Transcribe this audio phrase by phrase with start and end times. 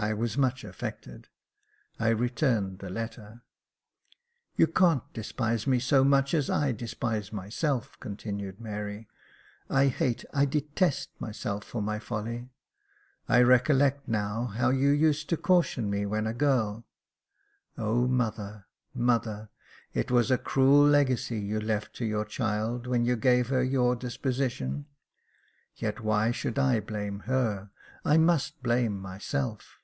[0.00, 1.26] I was much affected.
[1.98, 3.42] I returned the letter."
[4.54, 9.08] You can't despise me so much as I despise myself," continued Mary;
[9.68, 12.48] I hate, I detest myself for my folly.
[13.28, 16.86] I recollect now how you used to caution me when a girl.
[17.76, 19.50] O mother, mother,
[19.94, 23.96] it was a cruel legacy you left to your child, when you gave her your
[23.96, 24.86] disposition.
[25.74, 27.70] Yet why should I blame her?
[28.04, 29.74] I must blame myself."